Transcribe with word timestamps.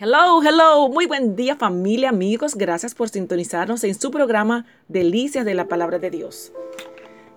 Hello, 0.00 0.40
hello, 0.44 0.88
muy 0.88 1.06
buen 1.06 1.34
día 1.34 1.56
familia, 1.56 2.10
amigos. 2.10 2.54
Gracias 2.54 2.94
por 2.94 3.08
sintonizarnos 3.08 3.82
en 3.82 3.98
su 3.98 4.12
programa 4.12 4.64
Delicias 4.86 5.44
de 5.44 5.54
la 5.54 5.66
Palabra 5.66 5.98
de 5.98 6.08
Dios. 6.08 6.52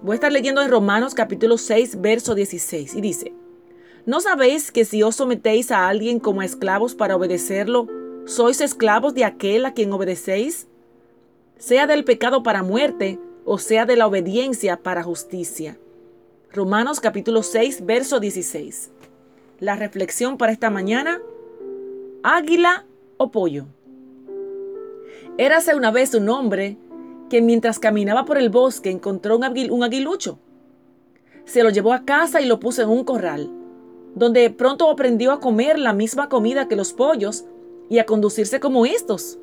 Voy 0.04 0.12
a 0.12 0.14
estar 0.14 0.32
leyendo 0.32 0.62
en 0.62 0.70
Romanos 0.70 1.16
capítulo 1.16 1.58
6, 1.58 2.02
verso 2.02 2.36
16 2.36 2.94
y 2.94 3.02
dice, 3.02 3.34
¿no 4.06 4.22
sabéis 4.22 4.72
que 4.72 4.86
si 4.86 5.02
os 5.02 5.16
sometéis 5.16 5.72
a 5.72 5.88
alguien 5.88 6.20
como 6.20 6.42
a 6.42 6.46
esclavos 6.46 6.94
para 6.94 7.16
obedecerlo, 7.16 7.88
sois 8.28 8.62
esclavos 8.62 9.16
de 9.16 9.26
aquel 9.26 9.66
a 9.66 9.74
quien 9.74 9.92
obedecéis? 9.92 10.68
Sea 11.58 11.88
del 11.88 12.04
pecado 12.04 12.44
para 12.44 12.62
muerte 12.62 13.18
o 13.44 13.58
sea 13.58 13.88
de 13.88 13.96
la 13.96 14.06
obediencia 14.06 14.78
para 14.78 15.02
justicia. 15.02 15.80
Romanos 16.54 17.00
capítulo 17.00 17.42
6, 17.42 17.88
verso 17.88 18.20
16. 18.20 18.92
La 19.60 19.76
reflexión 19.76 20.38
para 20.38 20.52
esta 20.52 20.70
mañana 20.70 21.22
águila 22.24 22.86
o 23.18 23.32
pollo. 23.32 23.66
Érase 25.38 25.76
una 25.76 25.92
vez 25.92 26.14
un 26.14 26.30
hombre 26.30 26.78
que 27.30 27.42
mientras 27.42 27.80
caminaba 27.80 28.26
por 28.26 28.38
el 28.38 28.50
bosque 28.50 28.92
encontró 28.92 29.38
un, 29.38 29.72
un 29.72 29.84
aguilucho. 29.84 30.40
Se 31.46 31.64
lo 31.64 31.70
llevó 31.70 31.94
a 31.94 32.06
casa 32.06 32.42
y 32.42 32.46
lo 32.46 32.60
puso 32.60 32.82
en 32.82 32.90
un 32.90 33.04
corral, 33.04 33.50
donde 34.16 34.50
pronto 34.50 34.90
aprendió 34.90 35.32
a 35.32 35.40
comer 35.40 35.80
la 35.80 35.94
misma 35.94 36.30
comida 36.30 36.68
que 36.68 36.76
los 36.76 36.94
pollos 36.94 37.46
y 37.90 38.00
a 38.00 38.06
conducirse 38.06 38.60
como 38.60 38.86
estos. 38.86 39.40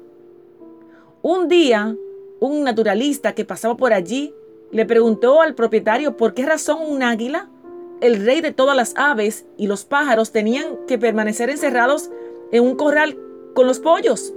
Un 1.23 1.49
día, 1.49 1.97
un 2.41 2.63
naturalista 2.63 3.35
que 3.35 3.45
pasaba 3.45 3.77
por 3.77 3.93
allí 3.93 4.33
le 4.71 4.87
preguntó 4.87 5.41
al 5.41 5.55
propietario 5.55 6.17
por 6.17 6.35
qué 6.35 6.47
razón 6.47 6.79
un 6.87 7.03
águila, 7.03 7.51
el 8.01 8.25
rey 8.25 8.41
de 8.41 8.53
todas 8.53 8.77
las 8.77 8.95
aves 8.97 9.47
y 9.57 9.67
los 9.67 9.85
pájaros 9.85 10.31
tenían 10.31 10.77
que 10.87 10.99
permanecer 10.99 11.51
encerrados 11.51 12.11
en 12.53 12.65
un 12.65 12.77
corral 12.77 13.19
con 13.55 13.67
los 13.67 13.81
pollos. 13.81 14.35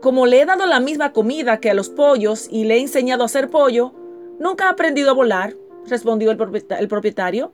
Como 0.00 0.26
le 0.26 0.40
he 0.40 0.46
dado 0.46 0.66
la 0.66 0.80
misma 0.80 1.12
comida 1.12 1.60
que 1.60 1.70
a 1.70 1.74
los 1.74 1.88
pollos 1.88 2.48
y 2.50 2.64
le 2.64 2.76
he 2.76 2.80
enseñado 2.80 3.22
a 3.22 3.26
hacer 3.26 3.50
pollo, 3.50 3.92
nunca 4.40 4.66
ha 4.66 4.70
aprendido 4.70 5.10
a 5.10 5.14
volar, 5.14 5.54
respondió 5.86 6.30
el 6.30 6.88
propietario. 6.88 7.52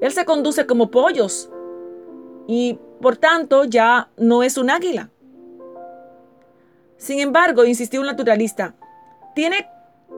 Él 0.00 0.12
se 0.12 0.24
conduce 0.24 0.66
como 0.66 0.90
pollos 0.90 1.50
y 2.46 2.78
por 3.00 3.16
tanto 3.16 3.64
ya 3.64 4.10
no 4.16 4.42
es 4.42 4.56
un 4.56 4.70
águila. 4.70 5.10
Sin 6.96 7.20
embargo, 7.20 7.64
insistió 7.64 8.00
un 8.00 8.06
naturalista, 8.06 8.74
tiene, 9.34 9.68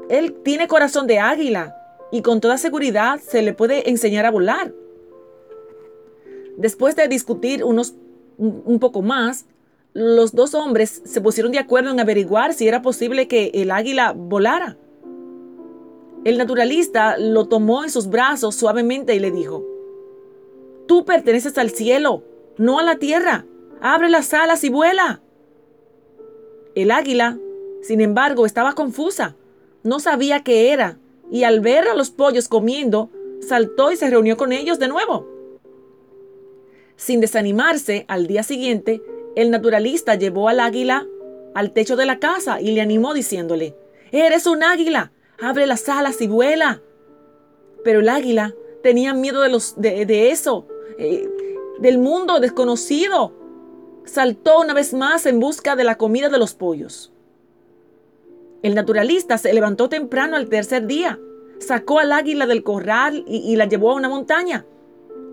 él 0.09 0.34
tiene 0.45 0.69
corazón 0.69 1.06
de 1.06 1.19
águila 1.19 1.75
y 2.12 2.23
con 2.23 2.41
toda 2.41 2.59
seguridad 2.59 3.19
se 3.21 3.43
le 3.43 3.55
puede 3.55 3.89
enseñar 3.89 4.27
a 4.27 4.31
volar. 4.31 4.73
Después 6.56 6.97
de 6.97 7.08
discutir 7.08 7.64
unos, 7.64 7.94
un 8.38 8.78
poco 8.78 9.02
más, 9.02 9.47
los 9.92 10.34
dos 10.34 10.55
hombres 10.55 11.02
se 11.05 11.20
pusieron 11.20 11.52
de 11.52 11.58
acuerdo 11.58 11.91
en 11.91 12.00
averiguar 12.00 12.52
si 12.52 12.66
era 12.66 12.83
posible 12.83 13.28
que 13.28 13.52
el 13.55 13.70
águila 13.70 14.12
volara. 14.12 14.77
El 16.25 16.38
naturalista 16.38 17.16
lo 17.19 17.47
tomó 17.47 17.84
en 17.84 17.91
sus 17.91 18.08
brazos 18.08 18.56
suavemente 18.56 19.14
y 19.14 19.20
le 19.20 19.30
dijo, 19.30 19.64
Tú 20.86 21.05
perteneces 21.05 21.56
al 21.58 21.70
cielo, 21.70 22.25
no 22.58 22.78
a 22.78 22.82
la 22.82 22.97
tierra. 22.97 23.47
Abre 23.80 24.08
las 24.08 24.34
alas 24.34 24.64
y 24.64 24.69
vuela. 24.69 25.22
El 26.75 26.91
águila, 26.91 27.38
sin 27.82 28.00
embargo, 28.00 28.47
estaba 28.47 28.75
confusa. 28.75 29.36
No 29.82 30.00
sabía 30.00 30.42
qué 30.42 30.72
era 30.72 30.98
y 31.30 31.44
al 31.44 31.60
ver 31.60 31.88
a 31.88 31.94
los 31.94 32.10
pollos 32.10 32.48
comiendo, 32.48 33.10
saltó 33.41 33.92
y 33.92 33.97
se 33.97 34.10
reunió 34.10 34.36
con 34.36 34.52
ellos 34.52 34.78
de 34.78 34.88
nuevo. 34.88 35.28
Sin 36.97 37.20
desanimarse, 37.20 38.05
al 38.09 38.27
día 38.27 38.42
siguiente, 38.42 39.03
el 39.34 39.50
naturalista 39.50 40.14
llevó 40.14 40.48
al 40.48 40.61
águila 40.61 41.06
al 41.55 41.73
techo 41.73 41.97
de 41.97 42.06
la 42.06 42.19
casa 42.19 42.61
y 42.61 42.73
le 42.73 42.81
animó 42.81 43.14
diciéndole, 43.14 43.77
Eres 44.12 44.47
un 44.47 44.62
águila, 44.62 45.12
abre 45.41 45.66
las 45.66 45.88
alas 45.88 46.21
y 46.21 46.27
vuela. 46.27 46.82
Pero 47.82 48.00
el 48.00 48.09
águila 48.09 48.55
tenía 48.82 49.15
miedo 49.15 49.41
de, 49.43 50.31
eso, 50.31 50.66
eh, 50.99 51.28
del 51.78 51.99
mundo 51.99 52.41
desconocido. 52.41 53.32
Saltó 54.05 54.61
una 54.61 54.75
vez 54.75 54.93
más 54.94 55.26
en 55.26 55.41
busca 55.41 55.76
de 55.76 55.84
la 55.84 55.97
comida 55.97 56.28
de 56.28 56.38
los 56.38 56.55
pollos. 56.55 57.12
El 58.62 58.75
naturalista 58.75 59.37
se 59.38 59.53
levantó 59.53 59.88
temprano 59.88 60.37
al 60.37 60.49
tercer 60.49 60.87
día, 60.87 61.19
sacó 61.59 61.99
al 61.99 62.12
águila 62.12 62.47
del 62.47 62.62
corral 62.62 63.25
y 63.26 63.56
la 63.56 63.66
llevó 63.66 63.93
a 63.93 63.94
una 63.94 64.09
montaña. 64.09 64.65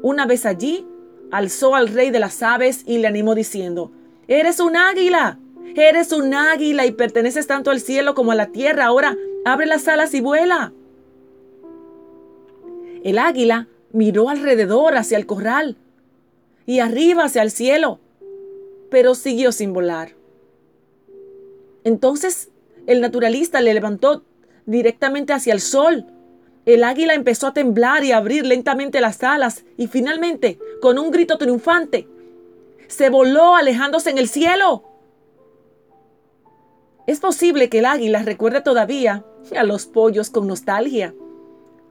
Una 0.01 0.25
vez 0.25 0.45
allí, 0.45 0.85
alzó 1.31 1.75
al 1.75 1.87
rey 1.87 2.11
de 2.11 2.19
las 2.19 2.43
aves 2.43 2.83
y 2.85 2.97
le 2.97 3.07
animó 3.07 3.35
diciendo, 3.35 3.91
Eres 4.27 4.59
un 4.59 4.75
águila, 4.75 5.39
eres 5.75 6.11
un 6.11 6.33
águila 6.33 6.85
y 6.85 6.91
perteneces 6.91 7.47
tanto 7.47 7.71
al 7.71 7.79
cielo 7.79 8.13
como 8.13 8.31
a 8.31 8.35
la 8.35 8.47
tierra. 8.47 8.85
Ahora 8.85 9.17
abre 9.45 9.65
las 9.65 9.87
alas 9.87 10.13
y 10.13 10.21
vuela. 10.21 10.73
El 13.03 13.17
águila 13.17 13.67
miró 13.91 14.29
alrededor 14.29 14.95
hacia 14.95 15.17
el 15.17 15.25
corral 15.25 15.75
y 16.65 16.79
arriba 16.79 17.25
hacia 17.25 17.41
el 17.41 17.51
cielo, 17.51 17.99
pero 18.89 19.15
siguió 19.15 19.51
sin 19.51 19.73
volar. 19.73 20.15
Entonces 21.83 22.49
el 22.85 23.01
naturalista 23.01 23.59
le 23.61 23.73
levantó 23.73 24.23
directamente 24.65 25.33
hacia 25.33 25.53
el 25.53 25.61
sol 25.61 26.05
el 26.65 26.83
águila 26.83 27.15
empezó 27.15 27.47
a 27.47 27.53
temblar 27.53 28.03
y 28.03 28.11
a 28.11 28.17
abrir 28.17 28.45
lentamente 28.45 29.01
las 29.01 29.23
alas 29.23 29.65
y 29.77 29.87
finalmente, 29.87 30.59
con 30.81 30.99
un 30.99 31.11
grito 31.11 31.37
triunfante, 31.37 32.07
se 32.87 33.09
voló 33.09 33.55
alejándose 33.55 34.09
en 34.09 34.17
el 34.17 34.27
cielo. 34.27 34.83
Es 37.07 37.21
posible 37.21 37.69
que 37.69 37.79
el 37.79 37.85
águila 37.85 38.21
recuerde 38.23 38.61
todavía 38.61 39.23
a 39.55 39.63
los 39.63 39.85
pollos 39.85 40.29
con 40.29 40.47
nostalgia. 40.47 41.15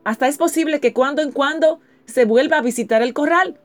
Hasta 0.05 0.29
es 0.29 0.37
posible 0.37 0.81
que 0.81 0.93
cuando 0.93 1.23
en 1.23 1.33
cuando 1.33 1.81
se 2.05 2.25
vuelva 2.27 2.59
a 2.59 2.63
visitar 2.63 3.03
el 3.03 3.15
corral. 3.15 3.59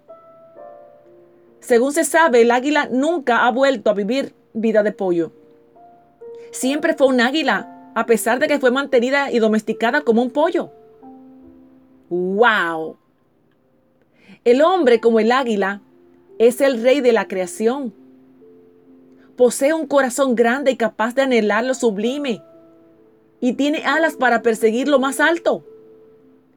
Según 1.60 1.92
se 1.92 2.04
sabe, 2.04 2.42
el 2.42 2.52
águila 2.52 2.88
nunca 2.92 3.46
ha 3.46 3.52
vuelto 3.52 3.90
a 3.90 3.94
vivir 3.94 4.34
vida 4.54 4.84
de 4.84 4.92
pollo. 4.92 5.32
Siempre 6.52 6.94
fue 6.94 7.08
un 7.08 7.20
águila, 7.20 7.92
a 7.96 8.06
pesar 8.06 8.40
de 8.40 8.48
que 8.48 8.60
fue 8.60 8.72
mantenida 8.72 9.32
y 9.32 9.40
domesticada 9.40 10.02
como 10.02 10.22
un 10.22 10.32
pollo. 10.32 10.72
¡Wow! 12.10 12.98
El 14.46 14.62
hombre, 14.62 15.00
como 15.00 15.20
el 15.20 15.32
águila, 15.32 15.82
es 16.38 16.62
el 16.62 16.84
rey 16.84 17.02
de 17.02 17.12
la 17.12 17.28
creación. 17.28 17.96
Posee 19.36 19.74
un 19.74 19.88
corazón 19.88 20.36
grande 20.36 20.70
y 20.70 20.78
capaz 20.78 21.16
de 21.16 21.24
anhelar 21.24 21.64
lo 21.64 21.74
sublime. 21.74 22.44
Y 23.42 23.54
tiene 23.54 23.84
alas 23.86 24.16
para 24.16 24.44
perseguir 24.44 24.88
lo 24.88 25.00
más 25.00 25.20
alto. 25.20 25.66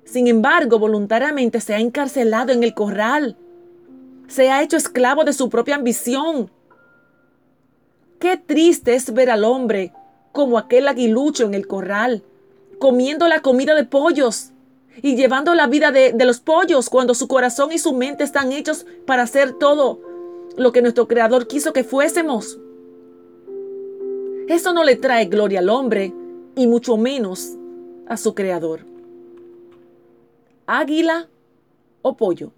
Sin 0.04 0.26
embargo, 0.26 0.78
voluntariamente 0.78 1.62
se 1.62 1.74
ha 1.74 1.80
encarcelado 1.80 2.52
en 2.52 2.62
el 2.62 2.74
corral. 2.74 3.38
Se 4.26 4.50
ha 4.50 4.62
hecho 4.62 4.76
esclavo 4.76 5.24
de 5.24 5.32
su 5.32 5.48
propia 5.48 5.76
ambición. 5.76 6.50
Qué 8.18 8.36
triste 8.36 8.96
es 8.96 9.14
ver 9.14 9.30
al 9.30 9.44
hombre 9.44 9.94
como 10.32 10.58
aquel 10.58 10.88
aguilucho 10.88 11.46
en 11.46 11.54
el 11.54 11.66
corral, 11.66 12.22
comiendo 12.78 13.28
la 13.28 13.40
comida 13.40 13.74
de 13.74 13.84
pollos 13.84 14.52
y 15.02 15.16
llevando 15.16 15.54
la 15.54 15.66
vida 15.66 15.90
de, 15.92 16.12
los 16.24 16.40
pollos 16.40 16.90
cuando 16.90 17.14
su 17.14 17.28
corazón 17.28 17.72
y 17.72 17.78
su 17.78 17.92
mente 17.94 18.24
están 18.24 18.52
hechos 18.52 18.86
para 19.06 19.22
hacer 19.22 19.52
todo 19.52 20.00
lo 20.56 20.72
que 20.72 20.82
nuestro 20.82 21.06
Creador 21.08 21.46
quiso 21.46 21.72
que 21.72 21.84
fuésemos. 21.84 22.58
Eso 24.48 24.72
no 24.72 24.84
le 24.84 24.96
trae 24.96 25.26
gloria 25.26 25.60
al 25.60 25.68
hombre 25.68 26.12
y 26.56 26.66
mucho 26.66 26.96
menos 26.96 27.56
a 28.06 28.16
su 28.16 28.34
Creador. 28.34 28.80
Águila 30.66 31.28
o 32.02 32.16
pollo. 32.16 32.52